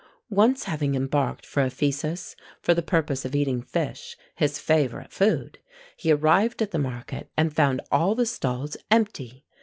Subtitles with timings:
[0.31, 5.59] Once having embarked for Ephesus, for the purpose of eating fish, his favourite food,
[5.95, 9.45] he arrived at the market, and found all the stalls empty.